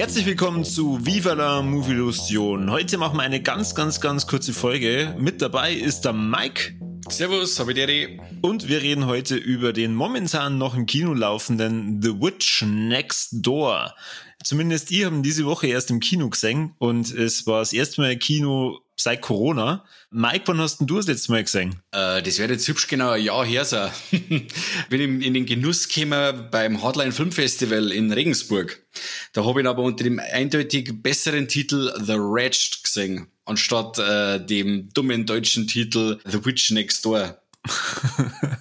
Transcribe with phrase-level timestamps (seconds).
[0.00, 2.70] Herzlich willkommen zu Viva la Movilusion.
[2.70, 5.14] Heute machen wir eine ganz, ganz, ganz kurze Folge.
[5.18, 6.72] Mit dabei ist der Mike.
[7.10, 8.18] Servus, Habideri.
[8.40, 13.94] Und wir reden heute über den momentan noch im Kino laufenden The Witch Next Door.
[14.42, 18.16] Zumindest ihr haben diese Woche erst im Kino gesehen und es war das erste Mal
[18.16, 19.84] Kino seit Corona.
[20.10, 21.76] Mike, wann hast denn du das letzte Mal gesehen?
[21.92, 23.90] Äh, das wird jetzt hübsch genau ein Jahr her sein.
[24.90, 28.82] Bin in, in den Genuss gekommen beim Hardline Film Festival in Regensburg.
[29.32, 34.88] Da habe ich aber unter dem eindeutig besseren Titel The Wretched gesehen, anstatt äh, dem
[34.92, 37.40] dummen deutschen Titel The Witch Next Door.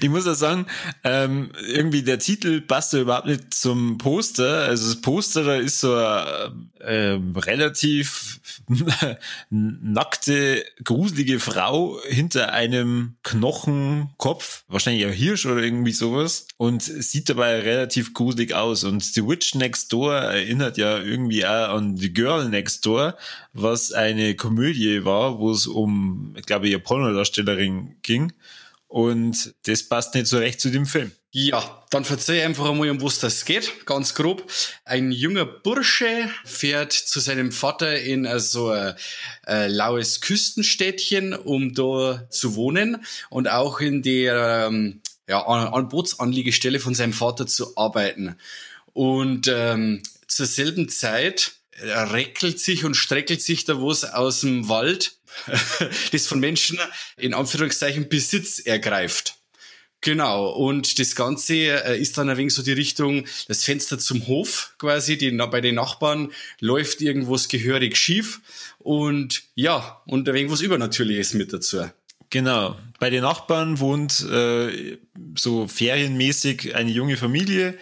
[0.00, 0.66] Ich muss ja sagen,
[1.04, 4.64] ähm, irgendwie der Titel passt ja überhaupt nicht zum Poster.
[4.64, 8.40] Also das Poster, da ist so eine äh, relativ
[9.50, 17.60] nackte, gruselige Frau hinter einem Knochenkopf, wahrscheinlich ein Hirsch oder irgendwie sowas, und sieht dabei
[17.60, 18.84] relativ gruselig aus.
[18.84, 23.16] Und The Witch Next Door erinnert ja irgendwie auch an The Girl Next Door,
[23.52, 28.32] was eine Komödie war, wo es um, ich glaube, eine Pornodarstellerin ging.
[28.88, 31.12] Und das passt nicht so recht zu dem Film.
[31.32, 34.50] Ja, dann verzeih einfach einmal, um was das geht, ganz grob.
[34.84, 38.94] Ein junger Bursche fährt zu seinem Vater in so ein
[39.46, 46.80] äh, laues Küstenstädtchen, um da zu wohnen und auch in der ähm, ja, an Bootsanliegestelle
[46.80, 48.36] von seinem Vater zu arbeiten.
[48.92, 55.16] Und ähm, zur selben Zeit reckelt sich und streckelt sich da was aus dem Wald,
[56.12, 56.78] das von Menschen
[57.16, 59.36] in Anführungszeichen Besitz ergreift.
[60.02, 64.26] Genau, und das Ganze äh, ist dann ein wenig so die Richtung, das Fenster zum
[64.26, 68.40] Hof quasi, die, bei den Nachbarn läuft irgendwas gehörig schief
[68.78, 71.90] und ja, und ein wenig was Übernatürliches mit dazu.
[72.30, 72.76] Genau.
[72.98, 74.98] Bei den Nachbarn wohnt äh,
[75.36, 77.78] so ferienmäßig eine junge Familie.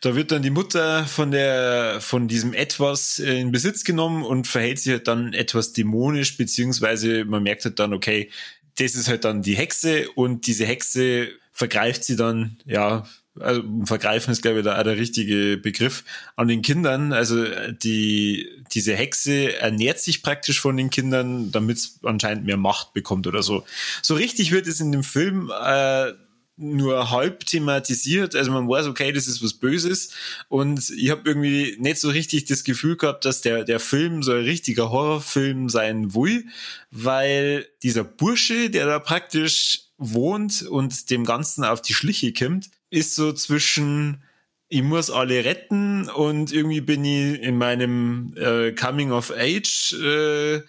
[0.00, 4.46] Da wird dann die Mutter von der von diesem etwas äh, in Besitz genommen und
[4.46, 8.30] verhält sich halt dann etwas dämonisch, beziehungsweise man merkt halt dann, okay,
[8.78, 13.08] das ist halt dann die Hexe und diese Hexe vergreift sie dann, ja,
[13.40, 16.04] also vergreifen ist glaube ich da auch der richtige Begriff
[16.36, 17.12] an den Kindern.
[17.12, 22.92] Also die diese Hexe ernährt sich praktisch von den Kindern, damit es anscheinend mehr Macht
[22.92, 23.64] bekommt oder so.
[24.02, 26.12] So richtig wird es in dem Film äh,
[26.58, 28.34] nur halb thematisiert.
[28.34, 30.10] Also man weiß, okay, das ist was Böses.
[30.48, 34.32] Und ich habe irgendwie nicht so richtig das Gefühl gehabt, dass der, der Film so
[34.32, 36.44] ein richtiger Horrorfilm sein will,
[36.90, 43.14] weil dieser Bursche, der da praktisch wohnt und dem Ganzen auf die Schliche kommt, ist
[43.14, 44.22] so zwischen
[44.70, 50.60] ich muss alle retten und irgendwie bin ich in meinem äh, Coming of Age äh,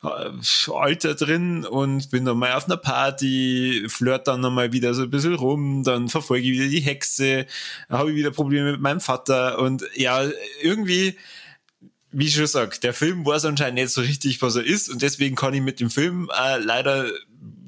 [0.00, 5.10] Alter drin und bin dann mal auf einer Party, flirt dann nochmal wieder so ein
[5.10, 7.46] bisschen rum, dann verfolge ich wieder die Hexe,
[7.88, 10.22] habe ich wieder Probleme mit meinem Vater und ja,
[10.62, 11.16] irgendwie,
[12.12, 15.02] wie ich schon sag, der Film weiß anscheinend nicht so richtig, was er ist und
[15.02, 17.06] deswegen kann ich mit dem Film äh, leider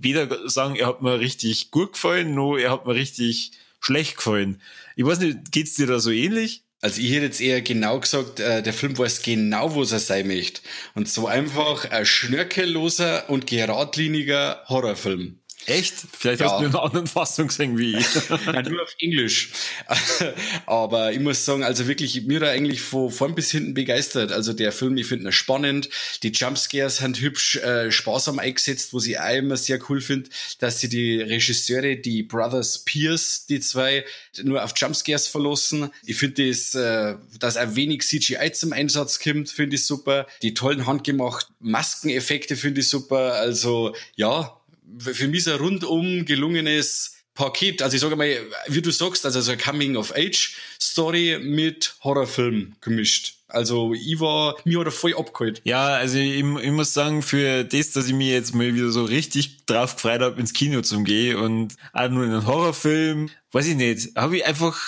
[0.01, 4.61] weder sagen, er hat mir richtig gut gefallen, noch er hat mir richtig schlecht gefallen.
[4.95, 6.65] Ich weiß nicht, geht's dir da so ähnlich?
[6.83, 10.27] Also ich hätte jetzt eher genau gesagt, äh, der Film weiß genau, wo er sein
[10.27, 10.63] möchte.
[10.95, 15.40] Und so einfach ein schnörkelloser und geradliniger Horrorfilm.
[15.67, 15.95] Echt?
[16.19, 16.51] Vielleicht ja.
[16.51, 18.07] hast du eine andere Fassung gesehen wie ich.
[18.47, 19.51] ja, nur auf Englisch.
[20.67, 24.33] Aber ich muss sagen, also wirklich, mir da eigentlich von vorn bis hinten begeistert.
[24.33, 25.89] Also der Film, ich finde ihn spannend.
[26.23, 30.81] Die Jumpscares sind hübsch äh, sparsam eingesetzt, wo ich auch immer sehr cool finde, dass
[30.81, 34.05] sie die Regisseure, die Brothers Pierce, die zwei,
[34.43, 35.91] nur auf Jumpscares verlassen.
[36.05, 40.27] Ich finde das, äh, dass ein wenig CGI zum Einsatz kommt, finde ich super.
[40.43, 43.35] Die tollen handgemachten Maskeneffekte finde ich super.
[43.35, 44.60] Also ja,
[44.99, 47.83] für mich ein rundum gelungenes Paket.
[47.83, 48.29] Also ich sage mal,
[48.69, 53.37] wie du sagst, also so eine Coming-of-Age-Story mit Horrorfilm gemischt.
[53.49, 55.61] Also ich war, mir hat er voll abgeholt.
[55.65, 59.05] Ja, also ich, ich, muss sagen, für das, dass ich mir jetzt mal wieder so
[59.05, 63.67] richtig drauf gefreut habe, ins Kino zu gehen und auch nur in einen Horrorfilm, weiß
[63.67, 64.79] ich nicht, habe ich einfach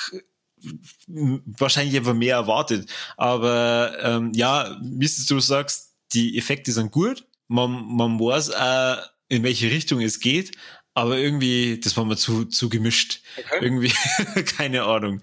[1.06, 2.88] wahrscheinlich einfach mehr erwartet.
[3.16, 7.24] Aber ähm, ja, wie du sagst, die Effekte sind gut.
[7.48, 10.52] Man, man weiß auch, in welche Richtung es geht,
[10.94, 13.20] aber irgendwie, das war mir zu, zu gemischt.
[13.38, 13.58] Okay.
[13.62, 13.92] Irgendwie,
[14.56, 15.22] keine Ahnung.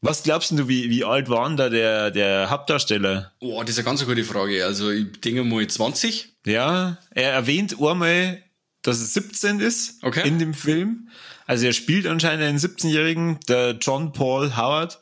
[0.00, 3.32] Was glaubst du, wie, wie alt war da der, der Hauptdarsteller?
[3.40, 4.64] Oh, das ist eine ganz gute Frage.
[4.64, 6.32] Also, ich denke mal 20.
[6.46, 8.42] Ja, er erwähnt einmal,
[8.82, 10.26] dass es 17 ist Okay.
[10.26, 11.08] in dem Film.
[11.46, 14.98] Also er spielt anscheinend einen 17-Jährigen, der John Paul Howard.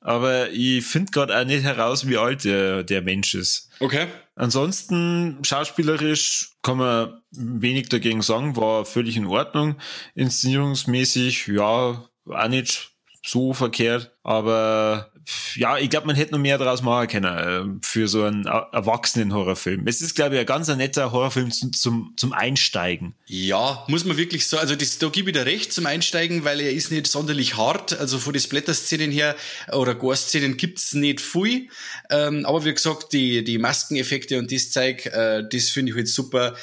[0.00, 3.68] Aber ich finde gerade auch nicht heraus, wie alt der, der Mensch ist.
[3.80, 4.06] Okay.
[4.38, 9.74] Ansonsten schauspielerisch kann man wenig dagegen sagen, war völlig in Ordnung.
[10.14, 12.92] Inszenierungsmäßig, ja, auch nicht
[13.28, 15.12] so verkehrt, aber
[15.56, 18.70] ja, ich glaube, man hätte noch mehr draus machen können äh, für so einen er-
[18.72, 19.86] erwachsenen Horrorfilm.
[19.86, 23.14] Es ist, glaube ich, ein ganz netter Horrorfilm zum, zum, zum Einsteigen.
[23.26, 26.60] Ja, muss man wirklich so, also das, da gebe ich dir recht zum Einsteigen, weil
[26.60, 29.36] er ist nicht sonderlich hart, also von den Splatter-Szenen her
[29.72, 31.68] oder Gore-Szenen gibt's nicht viel,
[32.08, 36.08] ähm, aber wie gesagt, die, die Maskeneffekte und das Zeug, äh, das finde ich halt
[36.08, 36.54] super.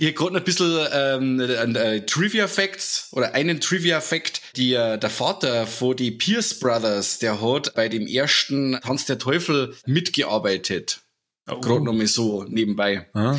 [0.00, 1.40] Ich hab gerade ein bisschen ähm,
[1.76, 7.74] äh, Trivia-Facts oder einen Trivia-Fact, die äh, der Vater von die Pierce Brothers, der hat
[7.74, 11.02] bei dem ersten Tanz der Teufel mitgearbeitet.
[11.46, 13.08] Gerade noch mal so nebenbei.
[13.14, 13.36] Ah.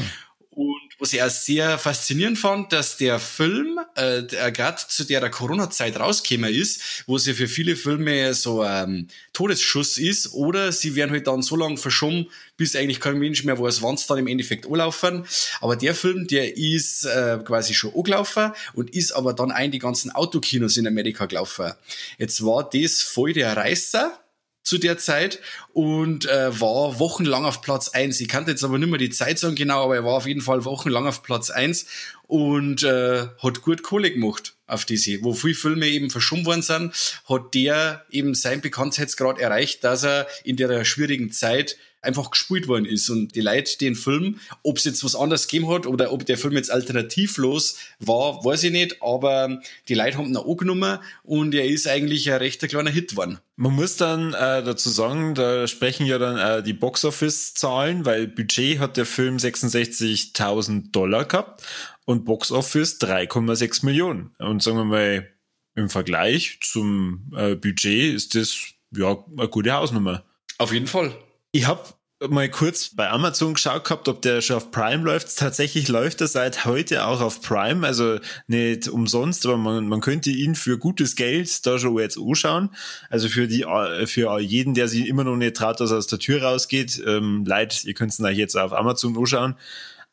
[0.99, 5.99] Was ich auch sehr faszinierend fand, dass der Film, äh, der gerade zu der Corona-Zeit
[5.99, 11.11] rausgekommen ist, wo es ja für viele Filme so ein Todesschuss ist, oder sie werden
[11.11, 12.27] halt dann so lange verschoben,
[12.57, 15.25] bis eigentlich kein Mensch mehr weiß, wann es dann im Endeffekt anlaufen.
[15.61, 19.79] Aber der Film, der ist äh, quasi schon angelaufen und ist aber dann ein die
[19.79, 21.73] ganzen Autokinos in Amerika gelaufen.
[22.17, 24.19] Jetzt war das voll der Reißer
[24.67, 25.39] zu der Zeit
[25.71, 28.19] und äh, war wochenlang auf Platz eins.
[28.19, 30.41] Ich kannte jetzt aber nicht mehr die Zeit sagen genau, aber er war auf jeden
[30.41, 31.85] Fall wochenlang auf Platz eins
[32.23, 35.23] und äh, hat gut Kohle gemacht auf diese.
[35.23, 36.93] Wo viele Filme eben verschoben worden sind,
[37.29, 42.85] hat der eben sein Bekanntheitsgrad erreicht, dass er in der schwierigen Zeit einfach gespielt worden
[42.85, 46.25] ist und die Leute den Film, ob es jetzt was anderes gegeben hat oder ob
[46.25, 51.53] der Film jetzt alternativlos war, weiß ich nicht, aber die Leute haben ihn angenommen und
[51.53, 53.39] er ist eigentlich ein rechter kleiner Hit geworden.
[53.55, 58.79] Man muss dann äh, dazu sagen, da sprechen ja dann äh, die Box-Office-Zahlen, weil Budget
[58.79, 61.63] hat der Film 66.000 Dollar gehabt
[62.05, 64.35] und Box-Office 3,6 Millionen.
[64.37, 65.27] Und sagen wir mal,
[65.75, 68.57] im Vergleich zum äh, Budget ist das
[68.95, 70.23] ja eine gute Hausnummer.
[70.57, 71.15] Auf jeden Fall.
[71.51, 71.81] Ich habe
[72.29, 75.37] mal kurz bei Amazon geschaut gehabt, ob der schon auf Prime läuft.
[75.37, 80.31] Tatsächlich läuft er seit heute auch auf Prime, also nicht umsonst, aber man, man könnte
[80.31, 82.69] ihn für gutes Geld da schon jetzt anschauen.
[83.09, 83.65] Also für die
[84.07, 87.45] für jeden, der sich immer noch nicht traut, dass er aus der Tür rausgeht, ähm,
[87.45, 89.55] leid, ihr könnt es euch jetzt auf Amazon anschauen.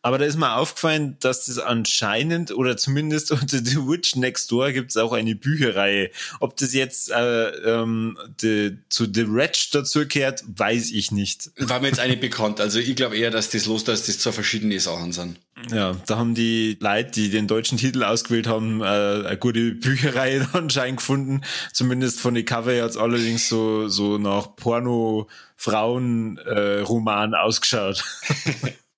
[0.05, 4.73] Aber da ist mir aufgefallen, dass das anscheinend oder zumindest unter The Witch Next Door
[4.73, 6.11] gibt es auch eine Bücherreihe.
[6.41, 11.53] Ob das jetzt äh, ähm, die, zu The Wretch dazu gehört, weiß ich nicht.
[11.57, 12.61] War mir jetzt eine bekannt.
[12.61, 15.41] Also ich glaube eher, dass das los, dass das zwei verschiedene Sachen sind.
[15.71, 20.47] Ja, da haben die Leute, die den deutschen Titel ausgewählt haben, äh, eine gute Bücherreihe
[20.53, 21.41] anscheinend gefunden.
[21.73, 28.05] Zumindest von den Cover hat's allerdings so, so nach Porno-Frauen-Roman ausgeschaut.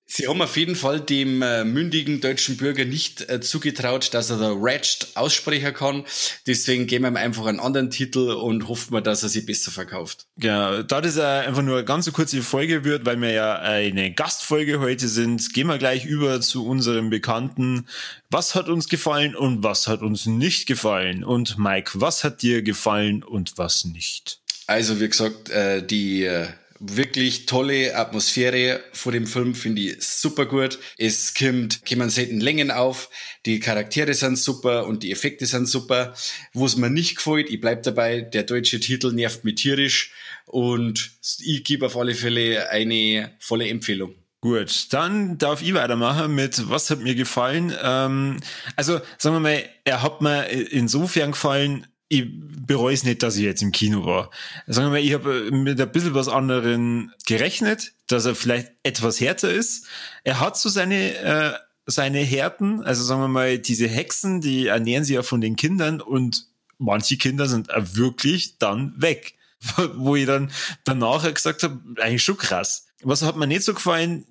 [0.09, 4.39] Sie haben auf jeden Fall dem äh, mündigen deutschen Bürger nicht äh, zugetraut, dass er
[4.39, 6.05] The Wretched aussprechen kann.
[6.47, 9.73] Deswegen geben wir ihm einfach einen anderen Titel und hoffen wir, dass er sie besser
[9.73, 10.27] verkauft.
[10.37, 14.13] Ja, da das ja einfach nur eine ganz kurze Folge wird, weil wir ja eine
[14.15, 17.89] Gastfolge heute sind, gehen wir gleich über zu unserem Bekannten.
[18.31, 21.25] Was hat uns gefallen und was hat uns nicht gefallen?
[21.25, 24.39] Und Mike, was hat dir gefallen und was nicht?
[24.69, 26.47] Also wie gesagt, äh, die äh,
[26.95, 30.79] wirklich tolle Atmosphäre vor dem Film finde ich super gut.
[30.99, 33.11] Es kommt, kommen selten Längen auf,
[33.47, 36.15] die Charaktere sind super und die Effekte sind super.
[36.53, 40.13] Wo es mir nicht gefällt, ich bleib dabei, der deutsche Titel nervt mich tierisch
[40.47, 44.15] und ich gebe auf alle Fälle eine volle Empfehlung.
[44.41, 47.75] Gut, dann darf ich weitermachen mit was hat mir gefallen.
[47.83, 48.39] Ähm,
[48.77, 52.25] also sagen wir mal, er hat mir insofern gefallen, ich
[52.67, 54.31] bereue es nicht, dass ich jetzt im Kino war.
[54.67, 59.21] Sagen wir mal, ich habe mit ein bisschen was anderen gerechnet, dass er vielleicht etwas
[59.21, 59.87] härter ist.
[60.23, 61.53] Er hat so seine, äh,
[61.87, 66.01] seine Härten, also sagen wir mal, diese Hexen, die ernähren sich ja von den Kindern
[66.01, 66.47] und
[66.79, 69.35] manche Kinder sind wirklich dann weg.
[69.95, 70.53] Wo ich dann
[70.85, 72.87] danach gesagt habe, eigentlich schon krass.
[73.03, 74.27] Was hat mir nicht so gefallen?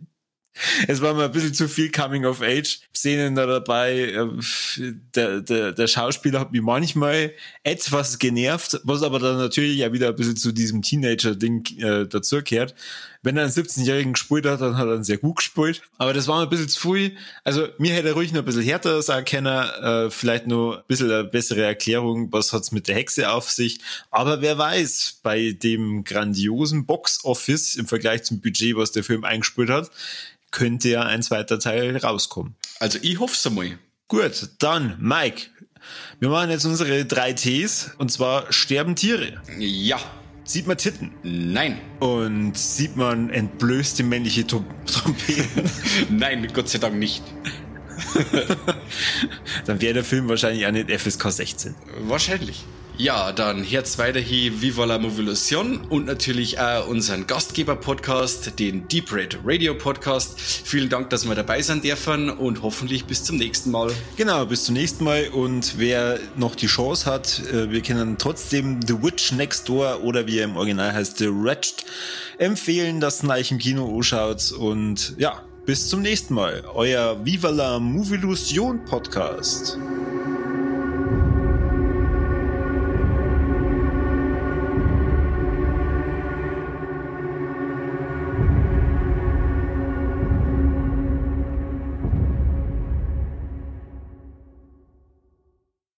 [0.88, 4.28] Es war mir ein bisschen zu viel Coming-of-Age-Szenen da dabei.
[5.16, 7.34] Der, der, der Schauspieler hat mich manchmal
[7.64, 12.76] etwas genervt, was aber dann natürlich ja wieder ein bisschen zu diesem Teenager-Ding äh, dazugehört.
[13.22, 15.82] Wenn er einen 17-Jährigen gespielt hat, dann hat er ihn sehr gut gespielt.
[15.98, 17.18] Aber das war ein bisschen zu viel.
[17.44, 19.48] Also mir hätte er ruhig noch ein bisschen härter sagen können.
[19.48, 23.80] Äh, vielleicht noch ein bisschen eine bessere Erklärung, was hat's mit der Hexe auf sich.
[24.12, 29.72] Aber wer weiß, bei dem grandiosen Box-Office im Vergleich zum Budget, was der Film eingespielt
[29.72, 29.90] hat,
[30.56, 32.56] könnte ja ein zweiter Teil rauskommen.
[32.80, 33.78] Also ich hoffe es einmal.
[34.08, 35.48] Gut, dann Mike.
[36.20, 39.42] Wir machen jetzt unsere drei Ts und zwar sterben Tiere.
[39.60, 40.00] Ja.
[40.46, 41.12] Sieht man Titten?
[41.24, 41.80] Nein.
[42.00, 45.70] Und sieht man entblößte männliche Trom Trompeten?
[46.10, 47.22] Nein, Gott sei Dank nicht.
[49.66, 51.76] Dann wäre der Film wahrscheinlich auch nicht FSK 16.
[52.08, 52.64] Wahrscheinlich.
[52.98, 59.12] Ja, dann Herz weiter hier Viva la Movolution und natürlich auch unseren Gastgeber-Podcast, den Deep
[59.12, 60.40] Red Radio Podcast.
[60.40, 63.92] Vielen Dank, dass wir dabei sein dürfen und hoffentlich bis zum nächsten Mal.
[64.16, 65.28] Genau, bis zum nächsten Mal.
[65.28, 70.26] Und wer noch die Chance hat, äh, wir können trotzdem The Witch Next Door oder
[70.26, 71.84] wie er im Original heißt, The Wretched
[72.38, 74.54] empfehlen, dass ihr euch im Kino anschaut.
[74.54, 76.64] Und ja, bis zum nächsten Mal.
[76.74, 79.78] Euer Viva la Movolution Podcast.